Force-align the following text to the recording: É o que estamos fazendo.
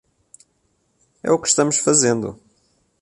É 1.21 1.29
o 1.31 1.37
que 1.41 1.47
estamos 1.51 1.77
fazendo. 1.85 2.29